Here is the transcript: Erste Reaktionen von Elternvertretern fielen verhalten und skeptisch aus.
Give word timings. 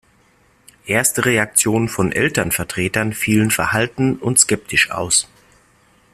Erste 0.87 1.25
Reaktionen 1.25 1.87
von 1.87 2.11
Elternvertretern 2.11 3.13
fielen 3.13 3.51
verhalten 3.51 4.15
und 4.17 4.39
skeptisch 4.39 4.89
aus. 4.89 5.27